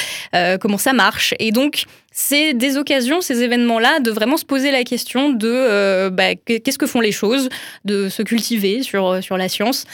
comment 0.60 0.78
ça 0.78 0.94
marche. 0.94 1.34
Et 1.40 1.52
donc, 1.52 1.86
c'est 2.20 2.56
des 2.56 2.78
occasions, 2.78 3.22
ces 3.22 3.44
événements-là, 3.44 4.00
de 4.00 4.10
vraiment 4.10 4.38
se 4.38 4.44
poser 4.44 4.72
la 4.72 4.84
question 4.84 5.30
de 5.30 5.48
euh, 5.48 6.10
bah, 6.10 6.34
qu'est-ce 6.34 6.80
que 6.80 6.88
font 6.88 7.00
les 7.00 7.12
choses, 7.12 7.48
de 7.86 8.10
se 8.10 8.24
cultiver 8.24 8.82
sur, 8.82 9.24
sur 9.24 9.38
la 9.38 9.48
science. 9.48 9.86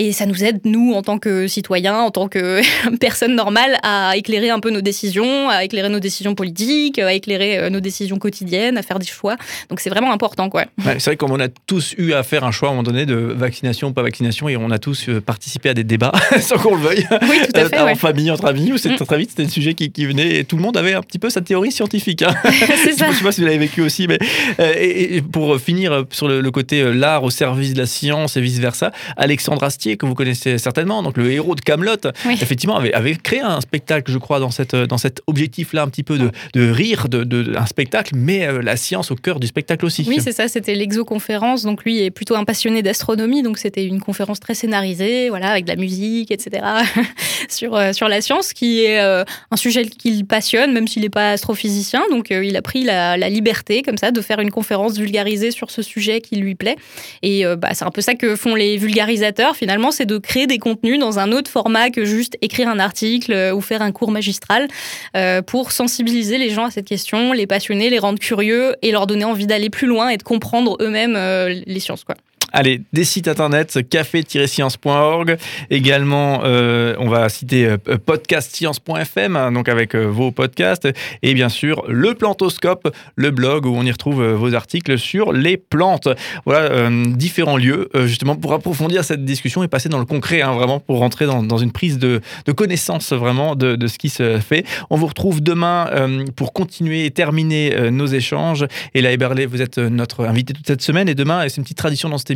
Et 0.00 0.12
ça 0.12 0.26
nous 0.26 0.44
aide, 0.44 0.60
nous, 0.64 0.92
en 0.92 1.02
tant 1.02 1.18
que 1.18 1.48
citoyens, 1.48 1.98
en 1.98 2.12
tant 2.12 2.28
que 2.28 2.60
personnes 3.00 3.34
normales, 3.34 3.78
à 3.82 4.16
éclairer 4.16 4.48
un 4.48 4.60
peu 4.60 4.70
nos 4.70 4.80
décisions, 4.80 5.50
à 5.50 5.64
éclairer 5.64 5.88
nos 5.88 5.98
décisions 5.98 6.36
politiques, 6.36 7.00
à 7.00 7.12
éclairer 7.12 7.58
euh, 7.58 7.68
nos 7.68 7.80
décisions 7.80 8.16
quotidiennes, 8.16 8.78
à 8.78 8.82
faire 8.82 9.00
des 9.00 9.06
choix. 9.06 9.34
Donc 9.70 9.80
c'est 9.80 9.90
vraiment 9.90 10.12
important, 10.12 10.50
quoi. 10.50 10.66
c'est 10.84 11.04
vrai 11.04 11.16
comme 11.16 11.32
on 11.32 11.40
a 11.40 11.48
tous 11.48 11.96
eu 11.98 12.12
à 12.12 12.22
faire 12.22 12.44
un 12.44 12.52
choix 12.52 12.68
à 12.68 12.70
un 12.70 12.74
moment 12.76 12.84
donné 12.84 13.06
de 13.06 13.16
vaccination 13.16 13.88
ou 13.88 13.92
pas 13.92 14.02
vaccination, 14.02 14.48
et 14.48 14.56
on 14.56 14.70
a 14.70 14.78
tous 14.78 15.08
euh, 15.08 15.20
participé 15.20 15.70
à 15.70 15.74
des 15.74 15.82
débats, 15.82 16.12
sans 16.40 16.58
qu'on 16.58 16.76
le 16.76 16.82
veuille. 16.82 17.06
Oui, 17.22 17.40
tout 17.52 17.60
à 17.60 17.68
fait. 17.68 17.80
en 17.80 17.96
famille, 17.96 18.30
entre 18.30 18.44
amis, 18.44 18.72
où 18.72 18.78
c'était 18.78 19.02
mm. 19.02 19.06
très 19.06 19.18
vite, 19.18 19.30
c'était 19.30 19.46
un 19.46 19.48
sujet 19.48 19.74
qui, 19.74 20.06
venait, 20.06 20.36
et 20.36 20.44
tout 20.44 20.54
le 20.54 20.62
monde 20.62 20.76
avait 20.76 20.94
un 20.94 21.02
petit 21.02 21.18
peu 21.18 21.28
sa 21.28 21.40
théorie 21.40 21.72
scientifique. 21.72 22.22
Hein. 22.22 22.36
c'est 22.84 22.92
ça. 22.92 23.06
Je 23.06 23.10
ne 23.10 23.16
sais 23.16 23.24
pas 23.24 23.32
si 23.32 23.40
vous 23.40 23.48
l'avez 23.48 23.58
vécu 23.58 23.80
aussi, 23.80 24.06
mais 24.06 24.20
euh, 24.60 24.74
et, 24.78 25.22
pour 25.22 25.58
finir 25.58 26.04
sur 26.12 26.28
le, 26.28 26.40
le 26.40 26.50
côté 26.52 26.94
l'art 26.94 27.24
au 27.24 27.30
service 27.30 27.74
de 27.74 27.78
la 27.78 27.86
science 27.86 28.36
et 28.36 28.40
vice-versa, 28.40 28.92
Alexandre 29.16 29.64
Astier, 29.64 29.87
que 29.96 30.06
vous 30.06 30.14
connaissez 30.14 30.58
certainement, 30.58 31.02
donc 31.02 31.16
le 31.16 31.30
héros 31.30 31.54
de 31.54 31.60
Camelot, 31.60 31.96
effectivement 32.30 32.76
avait, 32.76 32.92
avait, 32.92 33.14
créé 33.16 33.40
un 33.40 33.60
spectacle, 33.60 34.10
je 34.10 34.18
crois, 34.18 34.40
dans, 34.40 34.50
cette, 34.50 34.74
dans 34.74 34.98
cet 34.98 35.22
objectif-là, 35.26 35.82
un 35.82 35.88
petit 35.88 36.02
peu 36.02 36.18
de, 36.18 36.30
de 36.54 36.70
rire, 36.70 37.08
de, 37.08 37.24
de, 37.24 37.56
un 37.56 37.66
spectacle, 37.66 38.14
mais 38.16 38.46
euh, 38.46 38.62
la 38.62 38.76
science 38.76 39.10
au 39.10 39.14
cœur 39.14 39.40
du 39.40 39.46
spectacle 39.46 39.84
aussi. 39.84 40.04
Oui, 40.08 40.18
c'est 40.20 40.32
ça, 40.32 40.48
c'était 40.48 40.74
l'exoconférence. 40.74 41.62
Donc 41.62 41.84
lui 41.84 42.02
est 42.02 42.10
plutôt 42.10 42.36
un 42.36 42.44
passionné 42.44 42.82
d'astronomie, 42.82 43.42
donc 43.42 43.58
c'était 43.58 43.84
une 43.84 44.00
conférence 44.00 44.40
très 44.40 44.54
scénarisée, 44.54 45.28
voilà, 45.28 45.50
avec 45.50 45.64
de 45.64 45.70
la 45.70 45.76
musique, 45.76 46.30
etc., 46.30 46.64
sur, 47.48 47.74
euh, 47.74 47.92
sur 47.92 48.08
la 48.08 48.20
science, 48.20 48.52
qui 48.52 48.84
est 48.84 49.00
euh, 49.00 49.24
un 49.50 49.56
sujet 49.56 49.86
qu'il 49.86 50.26
passionne, 50.26 50.72
même 50.72 50.88
s'il 50.88 51.02
n'est 51.02 51.08
pas 51.08 51.32
astrophysicien. 51.32 52.02
Donc 52.10 52.30
il 52.30 52.56
a 52.56 52.62
pris 52.62 52.84
la, 52.84 53.16
la, 53.16 53.28
liberté, 53.28 53.82
comme 53.82 53.96
ça, 53.96 54.10
de 54.10 54.20
faire 54.20 54.40
une 54.40 54.50
conférence 54.50 54.96
vulgarisée 54.98 55.50
sur 55.50 55.70
ce 55.70 55.82
sujet 55.82 56.20
qui 56.20 56.36
lui 56.36 56.54
plaît. 56.54 56.76
Et 57.22 57.44
bah, 57.56 57.70
c'est 57.74 57.84
un 57.84 57.90
peu 57.90 58.00
ça 58.00 58.14
que 58.14 58.36
font 58.36 58.54
les 58.54 58.76
vulgarisateurs, 58.76 59.56
finalement 59.56 59.77
c'est 59.90 60.06
de 60.06 60.18
créer 60.18 60.46
des 60.46 60.58
contenus 60.58 60.98
dans 60.98 61.18
un 61.18 61.32
autre 61.32 61.50
format 61.50 61.90
que 61.90 62.04
juste 62.04 62.36
écrire 62.42 62.68
un 62.68 62.78
article 62.78 63.32
euh, 63.32 63.54
ou 63.54 63.60
faire 63.60 63.82
un 63.82 63.92
cours 63.92 64.10
magistral 64.10 64.68
euh, 65.16 65.42
pour 65.42 65.72
sensibiliser 65.72 66.38
les 66.38 66.50
gens 66.50 66.64
à 66.64 66.70
cette 66.70 66.86
question, 66.86 67.32
les 67.32 67.46
passionner, 67.46 67.90
les 67.90 67.98
rendre 67.98 68.18
curieux 68.18 68.76
et 68.82 68.90
leur 68.90 69.06
donner 69.06 69.24
envie 69.24 69.46
d'aller 69.46 69.70
plus 69.70 69.86
loin 69.86 70.08
et 70.08 70.16
de 70.16 70.22
comprendre 70.22 70.76
eux-mêmes 70.80 71.16
euh, 71.16 71.62
les 71.66 71.80
sciences. 71.80 72.04
Quoi. 72.04 72.16
Allez, 72.52 72.80
des 72.94 73.04
sites 73.04 73.28
internet, 73.28 73.78
café-science.org. 73.90 75.36
Également, 75.68 76.40
euh, 76.44 76.94
on 76.98 77.08
va 77.08 77.28
citer 77.28 77.66
euh, 77.66 77.76
podcastscience.fm, 77.76 79.36
hein, 79.36 79.52
donc 79.52 79.68
avec 79.68 79.94
euh, 79.94 80.06
vos 80.06 80.30
podcasts. 80.30 80.88
Et 81.22 81.34
bien 81.34 81.50
sûr, 81.50 81.84
le 81.88 82.14
Plantoscope, 82.14 82.94
le 83.16 83.30
blog 83.30 83.66
où 83.66 83.74
on 83.76 83.82
y 83.82 83.90
retrouve 83.90 84.24
vos 84.24 84.54
articles 84.54 84.98
sur 84.98 85.32
les 85.32 85.58
plantes. 85.58 86.08
Voilà, 86.46 86.90
différents 86.90 87.56
lieux, 87.56 87.90
justement, 88.06 88.36
pour 88.36 88.52
approfondir 88.54 89.04
cette 89.04 89.24
discussion 89.24 89.62
et 89.62 89.68
passer 89.68 89.88
dans 89.88 89.98
le 89.98 90.06
concret, 90.06 90.40
hein, 90.40 90.52
vraiment, 90.52 90.80
pour 90.80 90.98
rentrer 90.98 91.26
dans, 91.26 91.58
une 91.58 91.72
prise 91.72 91.98
de, 91.98 92.20
connaissance, 92.56 93.12
vraiment, 93.12 93.56
de, 93.56 93.86
ce 93.86 93.98
qui 93.98 94.08
se 94.08 94.38
fait. 94.40 94.64
On 94.90 94.96
vous 94.96 95.06
retrouve 95.06 95.42
demain 95.42 95.90
pour 96.36 96.52
continuer 96.52 97.04
et 97.04 97.10
terminer 97.10 97.90
nos 97.90 98.06
échanges. 98.06 98.66
Et 98.94 99.02
là, 99.02 99.12
Eberlé, 99.12 99.46
vous 99.46 99.60
êtes 99.60 99.78
notre 99.78 100.24
invité 100.24 100.52
toute 100.52 100.66
cette 100.66 100.82
semaine. 100.82 101.08
Et 101.08 101.14
demain, 101.14 101.46
c'est 101.48 101.56
une 101.56 101.64
petite 101.64 101.78
tradition 101.78 102.08
dans 102.08 102.18
cette 102.18 102.30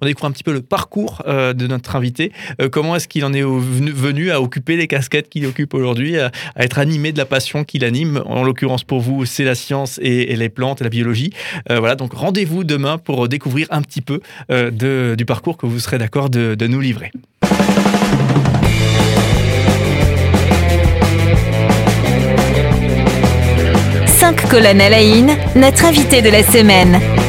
on 0.00 0.06
découvre 0.06 0.26
un 0.26 0.32
petit 0.32 0.44
peu 0.44 0.52
le 0.52 0.62
parcours 0.62 1.22
euh, 1.26 1.52
de 1.52 1.66
notre 1.66 1.96
invité. 1.96 2.32
Euh, 2.60 2.68
comment 2.68 2.96
est-ce 2.96 3.08
qu'il 3.08 3.24
en 3.24 3.32
est 3.32 3.42
venu 3.42 4.30
à 4.30 4.40
occuper 4.40 4.76
les 4.76 4.86
casquettes 4.86 5.28
qu'il 5.28 5.46
occupe 5.46 5.74
aujourd'hui, 5.74 6.18
à, 6.18 6.30
être 6.56 6.78
animé 6.78 7.12
de 7.12 7.18
la 7.18 7.26
passion 7.26 7.64
qu'il 7.64 7.84
anime? 7.84 8.22
En 8.26 8.44
l'occurrence 8.44 8.84
pour 8.84 9.00
vous, 9.00 9.24
c'est 9.24 9.44
la 9.44 9.54
science 9.54 9.98
et, 10.02 10.34
les 10.36 10.48
plantes 10.48 10.80
et 10.80 10.84
la 10.84 10.90
biologie. 10.90 11.30
Euh, 11.70 11.78
voilà, 11.78 11.94
donc 11.94 12.12
rendez-vous 12.14 12.64
demain 12.64 12.98
pour 12.98 13.28
découvrir 13.28 13.66
un 13.70 13.82
petit 13.82 14.00
peu 14.00 14.20
du 14.50 15.24
parcours 15.24 15.56
que 15.56 15.66
vous 15.66 15.78
serez 15.78 15.98
d'accord 15.98 16.30
de, 16.30 16.66
nous 16.66 16.80
livrer. 16.80 17.10
5 24.06 24.48
colonnes 24.48 24.80
à 24.80 24.88
la 24.88 25.02
notre 25.56 25.84
invité 25.84 26.22
de 26.22 26.30
la 26.30 26.42
semaine. 26.42 27.21